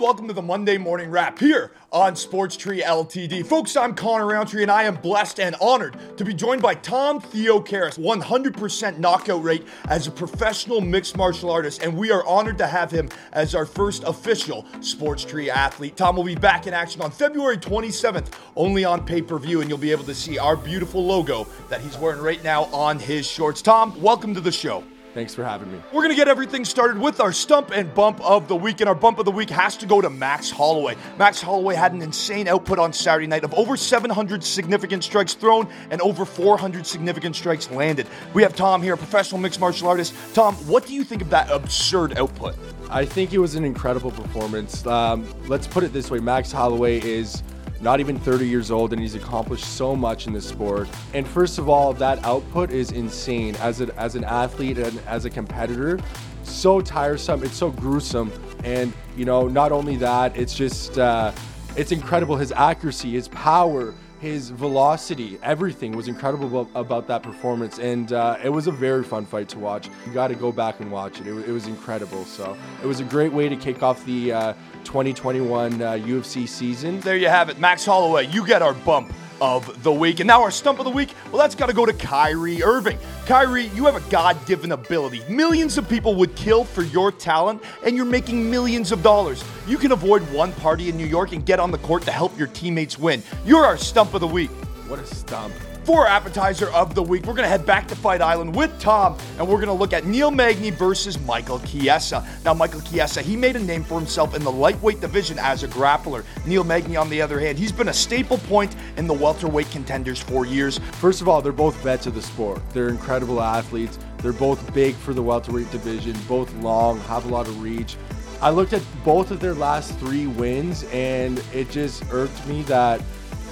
welcome 0.00 0.26
to 0.26 0.32
the 0.32 0.40
Monday 0.40 0.78
Morning 0.78 1.10
Wrap 1.10 1.38
here 1.38 1.72
on 1.92 2.16
Sports 2.16 2.56
Tree 2.56 2.80
LTD. 2.80 3.44
Folks, 3.44 3.76
I'm 3.76 3.94
Connor 3.94 4.24
Roundtree, 4.24 4.62
and 4.62 4.70
I 4.70 4.84
am 4.84 4.94
blessed 4.94 5.38
and 5.38 5.54
honored 5.60 5.94
to 6.16 6.24
be 6.24 6.32
joined 6.32 6.62
by 6.62 6.74
Tom 6.74 7.20
Theo 7.20 7.60
Theocaris, 7.60 7.98
100% 7.98 8.96
knockout 8.96 9.42
rate 9.42 9.66
as 9.90 10.06
a 10.06 10.10
professional 10.10 10.80
mixed 10.80 11.18
martial 11.18 11.50
artist, 11.50 11.82
and 11.82 11.94
we 11.94 12.10
are 12.10 12.26
honored 12.26 12.56
to 12.58 12.66
have 12.66 12.90
him 12.90 13.10
as 13.32 13.54
our 13.54 13.66
first 13.66 14.02
official 14.04 14.64
Sports 14.80 15.22
Tree 15.22 15.50
athlete. 15.50 15.98
Tom 15.98 16.16
will 16.16 16.24
be 16.24 16.34
back 16.34 16.66
in 16.66 16.72
action 16.72 17.02
on 17.02 17.10
February 17.10 17.58
27th, 17.58 18.32
only 18.56 18.86
on 18.86 19.04
pay 19.04 19.20
per 19.20 19.38
view, 19.38 19.60
and 19.60 19.68
you'll 19.68 19.78
be 19.78 19.92
able 19.92 20.04
to 20.04 20.14
see 20.14 20.38
our 20.38 20.56
beautiful 20.56 21.04
logo 21.04 21.46
that 21.68 21.82
he's 21.82 21.98
wearing 21.98 22.22
right 22.22 22.42
now 22.42 22.64
on 22.66 22.98
his 22.98 23.26
shorts. 23.26 23.60
Tom, 23.60 24.00
welcome 24.00 24.32
to 24.32 24.40
the 24.40 24.52
show. 24.52 24.82
Thanks 25.12 25.34
for 25.34 25.42
having 25.42 25.72
me. 25.72 25.80
We're 25.92 26.02
going 26.02 26.10
to 26.10 26.16
get 26.16 26.28
everything 26.28 26.64
started 26.64 26.96
with 26.96 27.20
our 27.20 27.32
stump 27.32 27.72
and 27.72 27.92
bump 27.94 28.20
of 28.20 28.46
the 28.46 28.54
week. 28.54 28.80
And 28.80 28.88
our 28.88 28.94
bump 28.94 29.18
of 29.18 29.24
the 29.24 29.32
week 29.32 29.50
has 29.50 29.76
to 29.78 29.86
go 29.86 30.00
to 30.00 30.08
Max 30.08 30.50
Holloway. 30.50 30.96
Max 31.18 31.42
Holloway 31.42 31.74
had 31.74 31.92
an 31.92 32.00
insane 32.00 32.46
output 32.46 32.78
on 32.78 32.92
Saturday 32.92 33.26
night 33.26 33.42
of 33.42 33.52
over 33.54 33.76
700 33.76 34.44
significant 34.44 35.02
strikes 35.02 35.34
thrown 35.34 35.68
and 35.90 36.00
over 36.00 36.24
400 36.24 36.86
significant 36.86 37.34
strikes 37.34 37.68
landed. 37.72 38.06
We 38.34 38.42
have 38.42 38.54
Tom 38.54 38.82
here, 38.82 38.96
professional 38.96 39.40
mixed 39.40 39.58
martial 39.58 39.88
artist. 39.88 40.14
Tom, 40.32 40.54
what 40.68 40.86
do 40.86 40.94
you 40.94 41.02
think 41.02 41.22
of 41.22 41.30
that 41.30 41.50
absurd 41.50 42.16
output? 42.16 42.54
I 42.88 43.04
think 43.04 43.32
it 43.32 43.38
was 43.38 43.56
an 43.56 43.64
incredible 43.64 44.12
performance. 44.12 44.86
Um, 44.86 45.26
let's 45.46 45.66
put 45.66 45.82
it 45.82 45.92
this 45.92 46.10
way 46.10 46.20
Max 46.20 46.52
Holloway 46.52 47.00
is 47.00 47.42
not 47.80 48.00
even 48.00 48.18
30 48.18 48.46
years 48.46 48.70
old, 48.70 48.92
and 48.92 49.00
he's 49.00 49.14
accomplished 49.14 49.64
so 49.64 49.96
much 49.96 50.26
in 50.26 50.32
this 50.32 50.46
sport. 50.46 50.88
And 51.14 51.26
first 51.26 51.58
of 51.58 51.68
all, 51.68 51.92
that 51.94 52.22
output 52.24 52.70
is 52.70 52.92
insane 52.92 53.56
as, 53.56 53.80
a, 53.80 53.94
as 53.98 54.16
an 54.16 54.24
athlete 54.24 54.78
and 54.78 54.98
as 55.06 55.24
a 55.24 55.30
competitor. 55.30 55.98
So 56.42 56.80
tiresome, 56.80 57.42
it's 57.42 57.56
so 57.56 57.70
gruesome. 57.70 58.30
And, 58.64 58.92
you 59.16 59.24
know, 59.24 59.48
not 59.48 59.72
only 59.72 59.96
that, 59.96 60.36
it's 60.36 60.54
just, 60.54 60.98
uh, 60.98 61.32
it's 61.76 61.92
incredible. 61.92 62.36
His 62.36 62.52
accuracy, 62.52 63.12
his 63.12 63.28
power, 63.28 63.94
his 64.20 64.50
velocity, 64.50 65.38
everything 65.42 65.92
was 65.92 66.06
incredible 66.06 66.68
about 66.74 67.06
that 67.08 67.22
performance, 67.22 67.78
and 67.78 68.12
uh, 68.12 68.36
it 68.44 68.50
was 68.50 68.66
a 68.66 68.72
very 68.72 69.02
fun 69.02 69.24
fight 69.24 69.48
to 69.48 69.58
watch. 69.58 69.88
You 70.06 70.12
got 70.12 70.28
to 70.28 70.34
go 70.34 70.52
back 70.52 70.80
and 70.80 70.92
watch 70.92 71.20
it. 71.20 71.26
it. 71.26 71.48
it. 71.48 71.52
was 71.52 71.66
incredible. 71.66 72.26
So 72.26 72.56
it 72.82 72.86
was 72.86 73.00
a 73.00 73.04
great 73.04 73.32
way 73.32 73.48
to 73.48 73.56
kick 73.56 73.82
off 73.82 74.04
the 74.04 74.32
uh, 74.32 74.52
2021 74.84 75.80
uh, 75.80 75.92
UFC 75.92 76.46
season. 76.46 77.00
There 77.00 77.16
you 77.16 77.28
have 77.28 77.48
it, 77.48 77.58
Max 77.58 77.86
Holloway. 77.86 78.26
You 78.26 78.46
get 78.46 78.60
our 78.60 78.74
bump 78.74 79.10
of 79.40 79.82
the 79.82 79.92
week. 79.92 80.20
And 80.20 80.26
now 80.26 80.42
our 80.42 80.50
stump 80.50 80.78
of 80.78 80.84
the 80.84 80.90
week, 80.90 81.14
well, 81.30 81.40
that's 81.40 81.54
got 81.54 81.66
to 81.66 81.72
go 81.72 81.86
to 81.86 81.92
Kyrie 81.92 82.62
Irving. 82.62 82.98
Kyrie, 83.26 83.66
you 83.68 83.84
have 83.86 83.96
a 83.96 84.10
God 84.10 84.44
given 84.46 84.72
ability. 84.72 85.22
Millions 85.28 85.78
of 85.78 85.88
people 85.88 86.14
would 86.16 86.34
kill 86.36 86.64
for 86.64 86.82
your 86.82 87.12
talent, 87.12 87.62
and 87.84 87.96
you're 87.96 88.04
making 88.04 88.50
millions 88.50 88.92
of 88.92 89.02
dollars. 89.02 89.44
You 89.66 89.78
can 89.78 89.92
avoid 89.92 90.22
one 90.32 90.52
party 90.54 90.88
in 90.88 90.96
New 90.96 91.06
York 91.06 91.32
and 91.32 91.44
get 91.44 91.60
on 91.60 91.70
the 91.70 91.78
court 91.78 92.02
to 92.04 92.12
help 92.12 92.38
your 92.38 92.48
teammates 92.48 92.98
win. 92.98 93.22
You're 93.44 93.64
our 93.64 93.76
stump 93.76 94.14
of 94.14 94.20
the 94.20 94.26
week. 94.28 94.50
What 94.88 94.98
a 94.98 95.06
stump 95.06 95.54
for 95.90 96.06
appetizer 96.06 96.70
of 96.70 96.94
the 96.94 97.02
week, 97.02 97.26
we're 97.26 97.34
going 97.34 97.42
to 97.42 97.48
head 97.48 97.66
back 97.66 97.88
to 97.88 97.96
Fight 97.96 98.22
Island 98.22 98.54
with 98.54 98.78
Tom, 98.78 99.18
and 99.38 99.48
we're 99.48 99.56
going 99.56 99.66
to 99.66 99.72
look 99.72 99.92
at 99.92 100.06
Neil 100.06 100.30
Magny 100.30 100.70
versus 100.70 101.18
Michael 101.22 101.58
Chiesa. 101.58 102.24
Now, 102.44 102.54
Michael 102.54 102.80
Chiesa, 102.80 103.20
he 103.22 103.34
made 103.34 103.56
a 103.56 103.58
name 103.58 103.82
for 103.82 103.98
himself 103.98 104.36
in 104.36 104.44
the 104.44 104.52
lightweight 104.52 105.00
division 105.00 105.36
as 105.40 105.64
a 105.64 105.66
grappler. 105.66 106.22
Neil 106.46 106.62
Magny, 106.62 106.94
on 106.94 107.10
the 107.10 107.20
other 107.20 107.40
hand, 107.40 107.58
he's 107.58 107.72
been 107.72 107.88
a 107.88 107.92
staple 107.92 108.38
point 108.38 108.76
in 108.98 109.08
the 109.08 109.12
welterweight 109.12 109.68
contenders 109.72 110.20
for 110.20 110.46
years. 110.46 110.78
First 111.00 111.22
of 111.22 111.28
all, 111.28 111.42
they're 111.42 111.50
both 111.50 111.74
vets 111.82 112.06
of 112.06 112.14
the 112.14 112.22
sport. 112.22 112.62
They're 112.72 112.90
incredible 112.90 113.42
athletes. 113.42 113.98
They're 114.18 114.32
both 114.32 114.72
big 114.72 114.94
for 114.94 115.12
the 115.12 115.24
welterweight 115.24 115.72
division, 115.72 116.14
both 116.28 116.54
long, 116.58 117.00
have 117.00 117.24
a 117.24 117.28
lot 117.28 117.48
of 117.48 117.60
reach. 117.60 117.96
I 118.40 118.50
looked 118.50 118.74
at 118.74 118.82
both 119.04 119.32
of 119.32 119.40
their 119.40 119.54
last 119.54 119.98
three 119.98 120.28
wins, 120.28 120.84
and 120.92 121.42
it 121.52 121.68
just 121.68 122.04
irked 122.12 122.46
me 122.46 122.62
that 122.62 123.00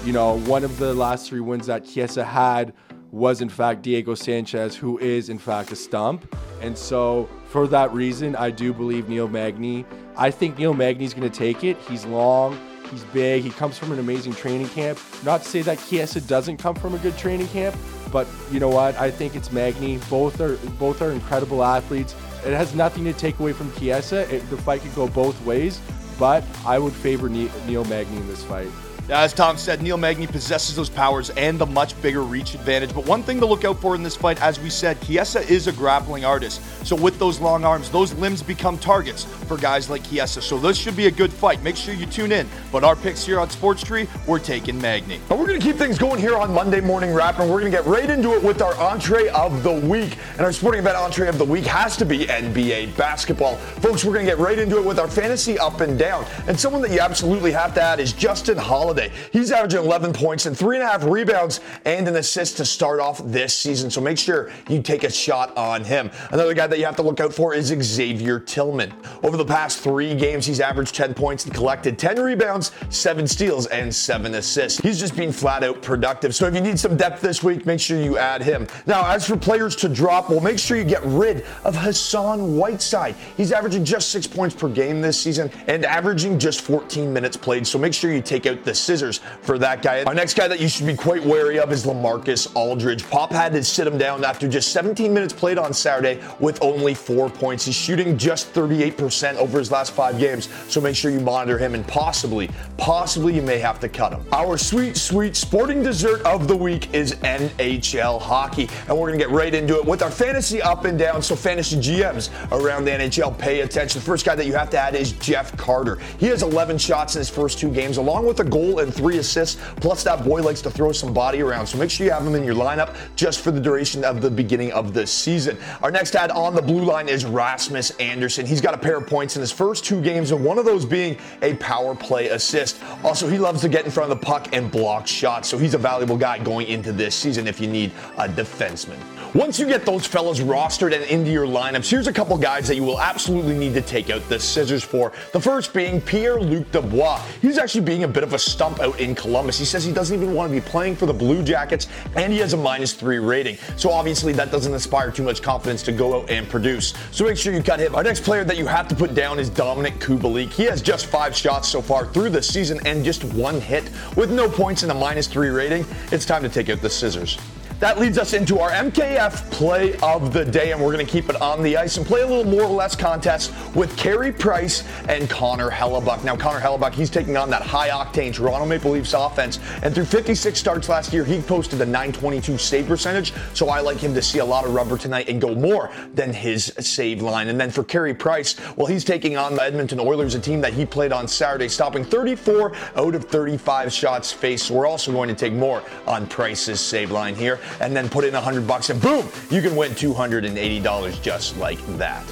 you 0.04 0.12
know, 0.12 0.38
one 0.40 0.64
of 0.64 0.78
the 0.78 0.94
last 0.94 1.28
three 1.28 1.40
wins 1.40 1.66
that 1.66 1.84
Chiesa 1.84 2.24
had 2.24 2.72
was 3.10 3.40
in 3.40 3.48
fact 3.48 3.82
Diego 3.82 4.14
Sanchez, 4.14 4.76
who 4.76 4.98
is 4.98 5.28
in 5.28 5.38
fact 5.38 5.72
a 5.72 5.76
stump. 5.76 6.34
And 6.60 6.76
so 6.76 7.28
for 7.46 7.66
that 7.68 7.92
reason, 7.92 8.36
I 8.36 8.50
do 8.50 8.72
believe 8.72 9.08
Neil 9.08 9.28
Magny. 9.28 9.84
I 10.16 10.30
think 10.30 10.58
Neil 10.58 10.74
Magny's 10.74 11.14
going 11.14 11.30
to 11.30 11.36
take 11.36 11.64
it. 11.64 11.76
He's 11.88 12.04
long, 12.04 12.58
he's 12.90 13.04
big, 13.04 13.42
he 13.42 13.50
comes 13.50 13.78
from 13.78 13.92
an 13.92 13.98
amazing 13.98 14.34
training 14.34 14.68
camp. 14.68 14.98
Not 15.24 15.42
to 15.42 15.48
say 15.48 15.62
that 15.62 15.78
Chiesa 15.88 16.20
doesn't 16.20 16.58
come 16.58 16.74
from 16.74 16.94
a 16.94 16.98
good 16.98 17.16
training 17.16 17.48
camp, 17.48 17.76
but 18.12 18.26
you 18.50 18.60
know 18.60 18.68
what? 18.68 18.96
I 18.96 19.10
think 19.10 19.36
it's 19.36 19.52
Magny. 19.52 19.98
Both 20.10 20.40
are 20.40 20.56
both 20.78 21.02
are 21.02 21.12
incredible 21.12 21.62
athletes. 21.64 22.14
It 22.44 22.54
has 22.54 22.74
nothing 22.74 23.04
to 23.04 23.12
take 23.12 23.38
away 23.38 23.52
from 23.52 23.72
Chiesa. 23.74 24.32
It, 24.34 24.48
the 24.50 24.56
fight 24.56 24.82
could 24.82 24.94
go 24.94 25.08
both 25.08 25.40
ways, 25.44 25.80
but 26.18 26.44
I 26.64 26.78
would 26.78 26.92
favor 26.92 27.28
Neil 27.28 27.84
Magny 27.84 28.16
in 28.16 28.28
this 28.28 28.44
fight. 28.44 28.68
As 29.10 29.32
Tom 29.32 29.56
said, 29.56 29.80
Neil 29.80 29.96
Magny 29.96 30.26
possesses 30.26 30.76
those 30.76 30.90
powers 30.90 31.30
and 31.30 31.58
the 31.58 31.64
much 31.64 32.00
bigger 32.02 32.20
reach 32.20 32.54
advantage. 32.54 32.94
But 32.94 33.06
one 33.06 33.22
thing 33.22 33.40
to 33.40 33.46
look 33.46 33.64
out 33.64 33.80
for 33.80 33.94
in 33.94 34.02
this 34.02 34.14
fight, 34.14 34.38
as 34.42 34.60
we 34.60 34.68
said, 34.68 35.00
Chiesa 35.00 35.40
is 35.50 35.66
a 35.66 35.72
grappling 35.72 36.26
artist. 36.26 36.60
So 36.86 36.94
with 36.94 37.18
those 37.18 37.40
long 37.40 37.64
arms, 37.64 37.90
those 37.90 38.12
limbs 38.14 38.42
become 38.42 38.76
targets 38.76 39.24
for 39.24 39.56
guys 39.56 39.88
like 39.88 40.06
Chiesa. 40.06 40.42
So 40.42 40.58
this 40.58 40.76
should 40.76 40.94
be 40.94 41.06
a 41.06 41.10
good 41.10 41.32
fight. 41.32 41.62
Make 41.62 41.76
sure 41.76 41.94
you 41.94 42.04
tune 42.04 42.32
in. 42.32 42.46
But 42.70 42.84
our 42.84 42.94
picks 42.94 43.24
here 43.24 43.40
on 43.40 43.48
Sports 43.48 43.82
Tree, 43.82 44.06
we're 44.26 44.40
taking 44.40 44.78
Magny. 44.78 45.20
But 45.26 45.38
we're 45.38 45.46
going 45.46 45.58
to 45.58 45.66
keep 45.66 45.76
things 45.76 45.96
going 45.96 46.20
here 46.20 46.36
on 46.36 46.52
Monday 46.52 46.82
Morning 46.82 47.14
Wrap, 47.14 47.38
and 47.38 47.48
we're 47.48 47.60
going 47.60 47.72
to 47.72 47.78
get 47.78 47.86
right 47.86 48.10
into 48.10 48.34
it 48.34 48.42
with 48.42 48.60
our 48.60 48.74
entree 48.76 49.28
of 49.28 49.62
the 49.62 49.72
week. 49.72 50.18
And 50.32 50.42
our 50.42 50.52
sporting 50.52 50.80
event 50.80 50.98
entree 50.98 51.28
of 51.28 51.38
the 51.38 51.46
week 51.46 51.64
has 51.64 51.96
to 51.96 52.04
be 52.04 52.26
NBA 52.26 52.94
basketball. 52.98 53.56
Folks, 53.56 54.04
we're 54.04 54.12
going 54.12 54.26
to 54.26 54.30
get 54.30 54.38
right 54.38 54.58
into 54.58 54.76
it 54.76 54.84
with 54.84 54.98
our 54.98 55.08
fantasy 55.08 55.58
up 55.58 55.80
and 55.80 55.98
down. 55.98 56.26
And 56.46 56.60
someone 56.60 56.82
that 56.82 56.90
you 56.90 57.00
absolutely 57.00 57.52
have 57.52 57.72
to 57.72 57.80
add 57.80 58.00
is 58.00 58.12
Justin 58.12 58.58
Holiday. 58.58 58.97
Holiday. 58.98 59.14
He's 59.32 59.52
averaging 59.52 59.84
11 59.84 60.12
points 60.12 60.46
and 60.46 60.56
three 60.56 60.76
and 60.76 60.84
a 60.84 60.88
half 60.88 61.04
rebounds 61.04 61.60
and 61.84 62.08
an 62.08 62.16
assist 62.16 62.56
to 62.56 62.64
start 62.64 63.00
off 63.00 63.20
this 63.24 63.54
season. 63.54 63.90
So 63.90 64.00
make 64.00 64.18
sure 64.18 64.50
you 64.68 64.82
take 64.82 65.04
a 65.04 65.10
shot 65.10 65.56
on 65.56 65.84
him. 65.84 66.10
Another 66.30 66.54
guy 66.54 66.66
that 66.66 66.78
you 66.78 66.84
have 66.84 66.96
to 66.96 67.02
look 67.02 67.20
out 67.20 67.32
for 67.32 67.54
is 67.54 67.66
Xavier 67.66 68.40
Tillman. 68.40 68.92
Over 69.22 69.36
the 69.36 69.44
past 69.44 69.80
three 69.80 70.14
games, 70.14 70.46
he's 70.46 70.60
averaged 70.60 70.94
10 70.94 71.14
points 71.14 71.44
and 71.44 71.54
collected 71.54 71.98
10 71.98 72.20
rebounds, 72.20 72.72
seven 72.90 73.26
steals, 73.26 73.66
and 73.66 73.94
seven 73.94 74.34
assists. 74.34 74.80
He's 74.80 74.98
just 74.98 75.16
been 75.16 75.32
flat 75.32 75.62
out 75.62 75.80
productive. 75.82 76.34
So 76.34 76.46
if 76.46 76.54
you 76.54 76.60
need 76.60 76.78
some 76.78 76.96
depth 76.96 77.20
this 77.20 77.42
week, 77.42 77.66
make 77.66 77.80
sure 77.80 78.00
you 78.00 78.18
add 78.18 78.42
him. 78.42 78.66
Now, 78.86 79.08
as 79.08 79.26
for 79.26 79.36
players 79.36 79.76
to 79.76 79.88
drop, 79.88 80.30
well, 80.30 80.40
make 80.40 80.58
sure 80.58 80.76
you 80.76 80.84
get 80.84 81.04
rid 81.04 81.44
of 81.64 81.76
Hassan 81.76 82.56
Whiteside. 82.56 83.14
He's 83.36 83.52
averaging 83.52 83.84
just 83.84 84.10
six 84.10 84.26
points 84.26 84.54
per 84.54 84.68
game 84.68 85.00
this 85.00 85.20
season 85.20 85.50
and 85.66 85.84
averaging 85.84 86.38
just 86.38 86.62
14 86.62 87.12
minutes 87.12 87.36
played. 87.36 87.66
So 87.66 87.78
make 87.78 87.94
sure 87.94 88.12
you 88.12 88.22
take 88.22 88.46
out 88.46 88.64
the 88.64 88.74
scissors 88.88 89.20
for 89.42 89.58
that 89.58 89.82
guy. 89.82 90.02
Our 90.04 90.14
next 90.14 90.32
guy 90.32 90.48
that 90.48 90.60
you 90.60 90.68
should 90.68 90.86
be 90.86 90.96
quite 90.96 91.22
wary 91.22 91.58
of 91.58 91.70
is 91.70 91.84
Lamarcus 91.84 92.50
Aldridge. 92.56 93.06
Pop 93.10 93.30
had 93.30 93.52
to 93.52 93.62
sit 93.62 93.86
him 93.86 93.98
down 93.98 94.24
after 94.24 94.48
just 94.48 94.72
17 94.72 95.12
minutes 95.12 95.34
played 95.34 95.58
on 95.58 95.74
Saturday 95.74 96.22
with 96.40 96.58
only 96.62 96.94
four 96.94 97.28
points. 97.28 97.66
He's 97.66 97.74
shooting 97.74 98.16
just 98.16 98.54
38% 98.54 99.36
over 99.36 99.58
his 99.58 99.70
last 99.70 99.92
five 99.92 100.18
games, 100.18 100.48
so 100.68 100.80
make 100.80 100.96
sure 100.96 101.10
you 101.10 101.20
monitor 101.20 101.58
him 101.58 101.74
and 101.74 101.86
possibly, 101.86 102.48
possibly 102.78 103.34
you 103.34 103.42
may 103.42 103.58
have 103.58 103.78
to 103.80 103.90
cut 103.90 104.10
him. 104.10 104.24
Our 104.32 104.56
sweet, 104.56 104.96
sweet 104.96 105.36
sporting 105.36 105.82
dessert 105.82 106.22
of 106.22 106.48
the 106.48 106.56
week 106.56 106.94
is 106.94 107.12
NHL 107.16 108.18
hockey, 108.18 108.70
and 108.88 108.96
we're 108.96 109.08
gonna 109.08 109.18
get 109.18 109.28
right 109.28 109.54
into 109.54 109.76
it 109.76 109.84
with 109.84 110.02
our 110.02 110.10
fantasy 110.10 110.62
up 110.62 110.86
and 110.86 110.98
down. 110.98 111.20
So 111.20 111.36
fantasy 111.36 111.76
GMs 111.76 112.30
around 112.52 112.86
the 112.86 112.92
NHL 112.92 113.36
pay 113.36 113.60
attention. 113.60 114.00
The 114.00 114.06
first 114.06 114.24
guy 114.24 114.34
that 114.34 114.46
you 114.46 114.54
have 114.54 114.70
to 114.70 114.78
add 114.78 114.94
is 114.94 115.12
Jeff 115.12 115.54
Carter. 115.58 115.98
He 116.18 116.26
has 116.28 116.42
11 116.42 116.78
shots 116.78 117.16
in 117.16 117.18
his 117.18 117.28
first 117.28 117.58
two 117.58 117.70
games, 117.70 117.98
along 117.98 118.24
with 118.24 118.40
a 118.40 118.44
goal 118.44 118.77
and 118.80 118.94
three 118.94 119.18
assists. 119.18 119.60
Plus, 119.76 120.02
that 120.04 120.24
boy 120.24 120.42
likes 120.42 120.60
to 120.62 120.70
throw 120.70 120.92
some 120.92 121.12
body 121.12 121.42
around. 121.42 121.66
So 121.66 121.78
make 121.78 121.90
sure 121.90 122.06
you 122.06 122.12
have 122.12 122.26
him 122.26 122.34
in 122.34 122.44
your 122.44 122.54
lineup 122.54 122.96
just 123.16 123.40
for 123.40 123.50
the 123.50 123.60
duration 123.60 124.04
of 124.04 124.20
the 124.20 124.30
beginning 124.30 124.72
of 124.72 124.94
the 124.94 125.06
season. 125.06 125.58
Our 125.82 125.90
next 125.90 126.14
ad 126.14 126.30
on 126.30 126.54
the 126.54 126.62
blue 126.62 126.84
line 126.84 127.08
is 127.08 127.24
Rasmus 127.24 127.90
Andersson. 127.98 128.46
He's 128.46 128.60
got 128.60 128.74
a 128.74 128.78
pair 128.78 128.98
of 128.98 129.06
points 129.06 129.36
in 129.36 129.40
his 129.40 129.52
first 129.52 129.84
two 129.84 130.00
games, 130.00 130.32
and 130.32 130.44
one 130.44 130.58
of 130.58 130.64
those 130.64 130.84
being 130.84 131.18
a 131.42 131.54
power 131.54 131.94
play 131.94 132.28
assist. 132.28 132.82
Also, 133.04 133.28
he 133.28 133.38
loves 133.38 133.60
to 133.62 133.68
get 133.68 133.84
in 133.84 133.90
front 133.90 134.10
of 134.10 134.18
the 134.18 134.24
puck 134.24 134.48
and 134.52 134.70
block 134.70 135.06
shots. 135.06 135.48
So 135.48 135.58
he's 135.58 135.74
a 135.74 135.78
valuable 135.78 136.16
guy 136.16 136.38
going 136.38 136.66
into 136.68 136.92
this 136.92 137.14
season 137.14 137.46
if 137.46 137.60
you 137.60 137.66
need 137.66 137.92
a 138.16 138.28
defenseman. 138.28 138.98
Once 139.34 139.58
you 139.58 139.66
get 139.66 139.84
those 139.84 140.06
fellas 140.06 140.40
rostered 140.40 140.94
and 140.94 141.04
into 141.04 141.30
your 141.30 141.46
lineups, 141.46 141.90
here's 141.90 142.06
a 142.06 142.12
couple 142.12 142.36
guys 142.38 142.66
that 142.66 142.76
you 142.76 142.82
will 142.82 143.00
absolutely 143.00 143.56
need 143.56 143.74
to 143.74 143.82
take 143.82 144.08
out 144.08 144.26
the 144.28 144.40
scissors 144.40 144.82
for. 144.82 145.12
The 145.32 145.40
first 145.40 145.74
being 145.74 146.00
Pierre 146.00 146.40
Luc 146.40 146.70
Dubois. 146.70 147.20
He's 147.42 147.58
actually 147.58 147.82
being 147.82 148.04
a 148.04 148.08
bit 148.08 148.22
of 148.22 148.32
a 148.32 148.38
stump 148.68 148.80
out 148.80 149.00
in 149.00 149.14
Columbus. 149.14 149.58
He 149.58 149.64
says 149.64 149.84
he 149.84 149.92
doesn't 149.92 150.14
even 150.14 150.34
want 150.34 150.52
to 150.52 150.60
be 150.60 150.66
playing 150.66 150.96
for 150.96 151.06
the 151.06 151.12
Blue 151.12 151.42
Jackets, 151.42 151.88
and 152.16 152.32
he 152.32 152.38
has 152.40 152.52
a 152.52 152.56
minus 152.56 152.92
three 152.92 153.18
rating. 153.18 153.56
So 153.76 153.90
obviously 153.90 154.32
that 154.34 154.50
doesn't 154.50 154.72
inspire 154.72 155.10
too 155.10 155.22
much 155.22 155.42
confidence 155.42 155.82
to 155.84 155.92
go 155.92 156.20
out 156.20 156.30
and 156.30 156.48
produce. 156.48 156.92
So 157.10 157.24
make 157.24 157.38
sure 157.38 157.54
you 157.54 157.62
cut 157.62 157.80
him. 157.80 157.94
Our 157.94 158.02
next 158.02 158.24
player 158.24 158.44
that 158.44 158.58
you 158.58 158.66
have 158.66 158.88
to 158.88 158.94
put 158.94 159.14
down 159.14 159.38
is 159.38 159.50
Dominik 159.50 159.98
Kubalik. 159.98 160.50
He 160.52 160.64
has 160.64 160.82
just 160.82 161.06
five 161.06 161.34
shots 161.34 161.68
so 161.68 161.80
far 161.80 162.06
through 162.06 162.30
the 162.30 162.42
season 162.42 162.78
and 162.86 163.04
just 163.04 163.24
one 163.24 163.60
hit 163.60 163.90
with 164.16 164.30
no 164.30 164.48
points 164.48 164.82
and 164.82 164.92
a 164.92 164.94
minus 164.94 165.26
three 165.26 165.48
rating. 165.48 165.86
It's 166.12 166.26
time 166.26 166.42
to 166.42 166.48
take 166.48 166.68
out 166.68 166.80
the 166.80 166.90
scissors. 166.90 167.38
That 167.80 168.00
leads 168.00 168.18
us 168.18 168.32
into 168.32 168.58
our 168.58 168.72
MKF 168.72 169.52
play 169.52 169.96
of 169.98 170.32
the 170.32 170.44
day, 170.44 170.72
and 170.72 170.82
we're 170.82 170.92
going 170.92 171.06
to 171.06 171.10
keep 171.10 171.28
it 171.28 171.40
on 171.40 171.62
the 171.62 171.76
ice 171.76 171.96
and 171.96 172.04
play 172.04 172.22
a 172.22 172.26
little 172.26 172.42
more 172.42 172.64
or 172.64 172.74
less 172.74 172.96
contest 172.96 173.52
with 173.72 173.96
Carey 173.96 174.32
Price 174.32 174.82
and 175.08 175.30
Connor 175.30 175.70
Hellebuyck. 175.70 176.24
Now, 176.24 176.34
Connor 176.34 176.58
Hellebuyck, 176.58 176.92
he's 176.92 177.08
taking 177.08 177.36
on 177.36 177.50
that 177.50 177.62
high 177.62 177.90
octane 177.90 178.34
Toronto 178.34 178.66
Maple 178.66 178.90
Leafs 178.90 179.14
offense, 179.14 179.60
and 179.84 179.94
through 179.94 180.06
56 180.06 180.58
starts 180.58 180.88
last 180.88 181.12
year, 181.12 181.24
he 181.24 181.40
posted 181.40 181.80
a 181.80 181.86
922 181.86 182.58
save 182.58 182.88
percentage. 182.88 183.32
So 183.54 183.68
I 183.68 183.78
like 183.78 183.98
him 183.98 184.12
to 184.14 184.22
see 184.22 184.40
a 184.40 184.44
lot 184.44 184.64
of 184.64 184.74
rubber 184.74 184.98
tonight 184.98 185.28
and 185.28 185.40
go 185.40 185.54
more 185.54 185.92
than 186.14 186.32
his 186.32 186.72
save 186.80 187.22
line. 187.22 187.46
And 187.46 187.60
then 187.60 187.70
for 187.70 187.84
Carey 187.84 188.12
Price, 188.12 188.56
well, 188.74 188.88
he's 188.88 189.04
taking 189.04 189.36
on 189.36 189.54
the 189.54 189.62
Edmonton 189.62 190.00
Oilers, 190.00 190.34
a 190.34 190.40
team 190.40 190.60
that 190.62 190.72
he 190.72 190.84
played 190.84 191.12
on 191.12 191.28
Saturday, 191.28 191.68
stopping 191.68 192.04
34 192.04 192.74
out 192.96 193.14
of 193.14 193.26
35 193.26 193.92
shots 193.92 194.32
faced. 194.32 194.66
So 194.66 194.74
we're 194.74 194.86
also 194.88 195.12
going 195.12 195.28
to 195.28 195.34
take 195.36 195.52
more 195.52 195.84
on 196.08 196.26
Price's 196.26 196.80
save 196.80 197.12
line 197.12 197.36
here 197.36 197.60
and 197.80 197.94
then 197.94 198.08
put 198.08 198.24
in 198.24 198.34
100 198.34 198.66
bucks 198.66 198.90
and 198.90 199.00
boom, 199.00 199.28
you 199.50 199.62
can 199.62 199.76
win 199.76 199.92
$280 199.92 201.22
just 201.22 201.56
like 201.58 201.84
that. 201.98 202.24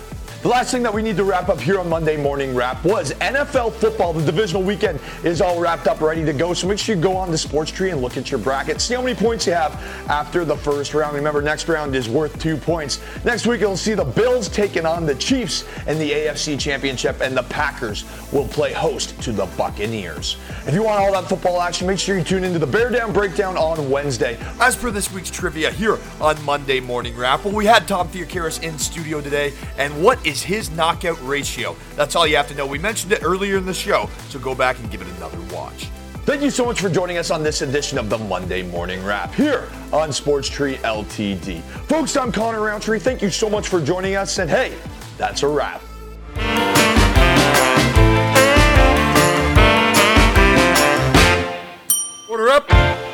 The 0.46 0.52
last 0.52 0.70
thing 0.70 0.84
that 0.84 0.94
we 0.94 1.02
need 1.02 1.16
to 1.16 1.24
wrap 1.24 1.48
up 1.48 1.60
here 1.60 1.80
on 1.80 1.88
Monday 1.88 2.16
Morning 2.16 2.54
Wrap 2.54 2.84
was 2.84 3.12
NFL 3.14 3.72
football. 3.72 4.12
The 4.12 4.24
divisional 4.24 4.62
weekend 4.62 5.00
is 5.24 5.40
all 5.40 5.58
wrapped 5.58 5.88
up, 5.88 6.00
ready 6.00 6.24
to 6.24 6.32
go. 6.32 6.54
So 6.54 6.68
make 6.68 6.78
sure 6.78 6.94
you 6.94 7.02
go 7.02 7.16
on 7.16 7.32
the 7.32 7.36
Sports 7.36 7.72
Tree 7.72 7.90
and 7.90 8.00
look 8.00 8.16
at 8.16 8.30
your 8.30 8.38
bracket. 8.38 8.80
See 8.80 8.94
how 8.94 9.02
many 9.02 9.16
points 9.16 9.44
you 9.48 9.54
have 9.54 9.72
after 10.08 10.44
the 10.44 10.56
first 10.56 10.94
round. 10.94 11.16
Remember, 11.16 11.42
next 11.42 11.66
round 11.66 11.96
is 11.96 12.08
worth 12.08 12.40
two 12.40 12.56
points. 12.56 13.00
Next 13.24 13.48
week, 13.48 13.60
you'll 13.60 13.76
see 13.76 13.94
the 13.94 14.04
Bills 14.04 14.48
taking 14.48 14.86
on 14.86 15.04
the 15.04 15.16
Chiefs 15.16 15.64
in 15.88 15.98
the 15.98 16.12
AFC 16.12 16.60
Championship, 16.60 17.20
and 17.22 17.36
the 17.36 17.42
Packers 17.42 18.04
will 18.32 18.46
play 18.46 18.72
host 18.72 19.20
to 19.22 19.32
the 19.32 19.46
Buccaneers. 19.58 20.36
If 20.64 20.74
you 20.74 20.84
want 20.84 21.00
all 21.00 21.10
that 21.20 21.28
football 21.28 21.60
action, 21.60 21.88
make 21.88 21.98
sure 21.98 22.16
you 22.16 22.22
tune 22.22 22.44
into 22.44 22.60
the 22.60 22.68
Bear 22.68 22.90
Down 22.90 23.12
Breakdown 23.12 23.56
on 23.56 23.90
Wednesday. 23.90 24.38
As 24.60 24.76
for 24.76 24.92
this 24.92 25.10
week's 25.12 25.30
trivia 25.30 25.72
here 25.72 25.98
on 26.20 26.40
Monday 26.44 26.78
Morning 26.78 27.16
Wrap, 27.16 27.44
well, 27.44 27.52
we 27.52 27.66
had 27.66 27.88
Tom 27.88 28.06
Theocaris 28.10 28.62
in 28.62 28.78
studio 28.78 29.20
today, 29.20 29.52
and 29.76 30.00
what 30.00 30.24
is 30.24 30.35
is 30.36 30.42
his 30.42 30.70
knockout 30.70 31.18
ratio. 31.22 31.74
That's 31.94 32.14
all 32.14 32.26
you 32.26 32.36
have 32.36 32.48
to 32.48 32.54
know. 32.54 32.66
We 32.66 32.78
mentioned 32.78 33.12
it 33.12 33.22
earlier 33.22 33.56
in 33.56 33.64
the 33.64 33.74
show, 33.74 34.08
so 34.28 34.38
go 34.38 34.54
back 34.54 34.78
and 34.78 34.90
give 34.90 35.00
it 35.00 35.08
another 35.16 35.40
watch. 35.54 35.88
Thank 36.26 36.42
you 36.42 36.50
so 36.50 36.64
much 36.64 36.80
for 36.80 36.90
joining 36.90 37.18
us 37.18 37.30
on 37.30 37.42
this 37.42 37.62
edition 37.62 37.98
of 37.98 38.10
the 38.10 38.18
Monday 38.18 38.62
Morning 38.62 39.02
Wrap 39.04 39.32
here 39.32 39.68
on 39.92 40.12
Sports 40.12 40.48
Tree 40.48 40.76
LTD. 40.78 41.60
Folks, 41.88 42.16
I'm 42.16 42.32
Connor 42.32 42.60
Roundtree. 42.60 42.98
Thank 42.98 43.22
you 43.22 43.30
so 43.30 43.48
much 43.48 43.68
for 43.68 43.80
joining 43.80 44.16
us. 44.16 44.38
And 44.38 44.50
hey, 44.50 44.76
that's 45.16 45.42
a 45.42 45.48
wrap. 45.48 45.80
Order 52.28 52.48
up. 52.50 53.05